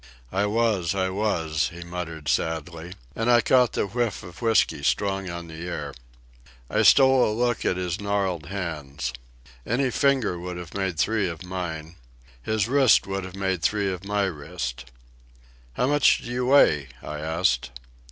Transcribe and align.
"I 0.31 0.47
was, 0.47 0.95
I 0.95 1.11
was," 1.11 1.69
he 1.69 1.83
muttered 1.83 2.27
sadly, 2.27 2.93
and 3.15 3.29
I 3.29 3.39
caught 3.39 3.73
the 3.73 3.85
whiff 3.85 4.23
of 4.23 4.41
whiskey 4.41 4.81
strong 4.81 5.29
on 5.29 5.47
the 5.47 5.67
air. 5.67 5.93
I 6.71 6.81
stole 6.81 7.23
a 7.23 7.29
look 7.31 7.63
at 7.65 7.77
his 7.77 8.01
gnarled 8.01 8.47
hands. 8.47 9.13
Any 9.63 9.91
finger 9.91 10.39
would 10.39 10.57
have 10.57 10.73
made 10.73 10.97
three 10.97 11.29
of 11.29 11.43
mine. 11.45 11.97
His 12.41 12.67
wrist 12.67 13.05
would 13.05 13.23
have 13.23 13.35
made 13.35 13.61
three 13.61 13.93
of 13.93 14.03
my 14.03 14.23
wrist. 14.23 14.89
"How 15.73 15.85
much 15.85 16.23
do 16.23 16.31
you 16.31 16.47
weigh?" 16.47 16.87
I 17.03 17.19
asked. 17.19 17.69